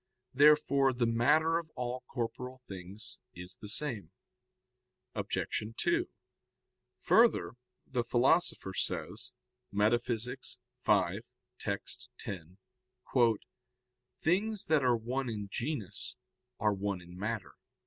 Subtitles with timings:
[0.33, 4.09] Therefore the matter of all corporeal things is the same.
[5.13, 5.63] Obj.
[5.77, 6.09] 2:
[7.01, 7.51] Further,
[7.85, 9.33] the Philosopher says
[9.71, 10.39] (Metaph.
[10.85, 11.19] v,
[11.59, 12.09] text.
[12.17, 12.57] 10):
[14.19, 16.17] "Things that are one in genus
[16.59, 17.53] are one in matter."